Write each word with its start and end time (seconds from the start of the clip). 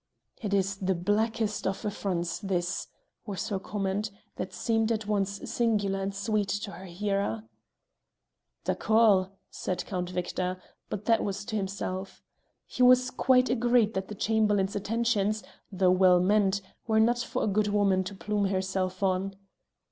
"It 0.41 0.51
is 0.51 0.77
the 0.77 0.95
blackest 0.95 1.67
of 1.67 1.85
affronts 1.85 2.39
this," 2.39 2.87
was 3.27 3.49
her 3.49 3.59
comment, 3.59 4.09
that 4.35 4.51
seemed 4.51 4.91
at 4.91 5.05
once 5.05 5.39
singular 5.47 6.01
and 6.01 6.15
sweet 6.15 6.49
to 6.65 6.71
her 6.71 6.85
hearer. 6.85 7.43
"D'accord," 8.63 9.27
said 9.51 9.85
Count 9.85 10.09
Victor, 10.09 10.59
but 10.89 11.05
that 11.05 11.23
was 11.23 11.45
to 11.45 11.55
himself. 11.55 12.23
He 12.65 12.81
was 12.81 13.11
quite 13.11 13.51
agreed 13.51 13.93
that 13.93 14.07
the 14.07 14.15
Chamberlain's 14.15 14.75
attentions, 14.75 15.43
though 15.71 15.91
well 15.91 16.19
meant, 16.19 16.61
were 16.87 16.99
not 16.99 17.19
for 17.19 17.43
a 17.43 17.47
good 17.47 17.67
woman 17.67 18.03
to 18.05 18.15
plume 18.15 18.45
herself 18.45 19.03
on. 19.03 19.35